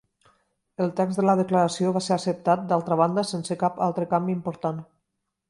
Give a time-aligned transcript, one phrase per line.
[0.85, 4.83] El text de la Declaració va ser acceptat, d'altra banda, sense cap altre canvi important.